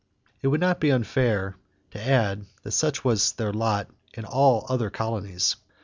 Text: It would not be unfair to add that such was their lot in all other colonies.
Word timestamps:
It 0.41 0.47
would 0.47 0.61
not 0.61 0.79
be 0.79 0.89
unfair 0.91 1.57
to 1.91 2.03
add 2.03 2.47
that 2.63 2.71
such 2.71 3.03
was 3.03 3.33
their 3.33 3.53
lot 3.53 3.87
in 4.15 4.25
all 4.25 4.65
other 4.67 4.89
colonies. 4.89 5.57